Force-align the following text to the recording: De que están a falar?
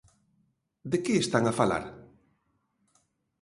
De 0.91 0.97
que 1.03 1.13
están 1.23 1.43
a 1.47 1.53
falar? 1.59 1.83